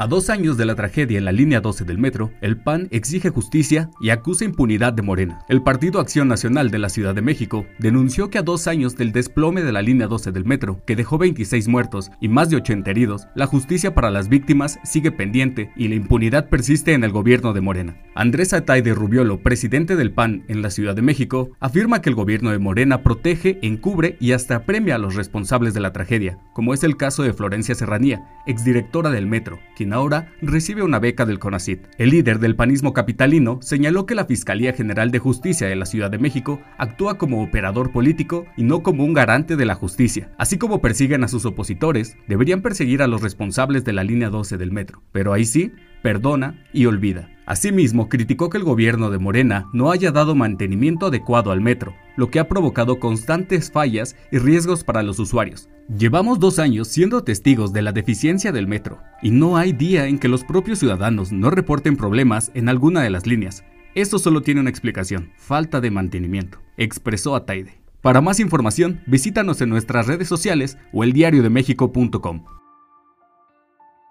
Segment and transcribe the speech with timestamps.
[0.00, 3.28] A dos años de la tragedia en la línea 12 del metro, el PAN exige
[3.28, 5.40] justicia y acusa impunidad de Morena.
[5.46, 9.12] El Partido Acción Nacional de la Ciudad de México denunció que a dos años del
[9.12, 12.90] desplome de la línea 12 del metro, que dejó 26 muertos y más de 80
[12.90, 17.52] heridos, la justicia para las víctimas sigue pendiente y la impunidad persiste en el gobierno
[17.52, 17.98] de Morena.
[18.14, 22.52] Andrés de Rubiolo, presidente del PAN en la Ciudad de México, afirma que el gobierno
[22.52, 26.84] de Morena protege, encubre y hasta premia a los responsables de la tragedia, como es
[26.84, 29.58] el caso de Florencia Serranía, exdirectora del metro,
[29.92, 31.86] ahora recibe una beca del CONACIT.
[31.98, 36.10] El líder del panismo capitalino señaló que la Fiscalía General de Justicia de la Ciudad
[36.10, 40.30] de México actúa como operador político y no como un garante de la justicia.
[40.38, 44.58] Así como persiguen a sus opositores, deberían perseguir a los responsables de la línea 12
[44.58, 45.02] del metro.
[45.12, 47.28] Pero ahí sí, perdona y olvida.
[47.50, 52.30] Asimismo, criticó que el gobierno de Morena no haya dado mantenimiento adecuado al metro, lo
[52.30, 55.68] que ha provocado constantes fallas y riesgos para los usuarios.
[55.88, 60.20] Llevamos dos años siendo testigos de la deficiencia del metro, y no hay día en
[60.20, 63.64] que los propios ciudadanos no reporten problemas en alguna de las líneas.
[63.96, 67.80] Esto solo tiene una explicación, falta de mantenimiento, expresó Ataide.
[68.00, 72.59] Para más información, visítanos en nuestras redes sociales o eldiariodemexico.com.